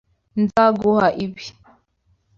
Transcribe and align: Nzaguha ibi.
Nzaguha 0.41 1.07
ibi. 1.23 1.45